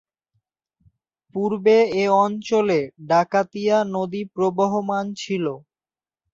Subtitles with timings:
[1.35, 2.79] পূর্বে এ অঞ্চলে
[3.09, 5.45] ডাকাতিয়া নদী প্রবহমান ছিল।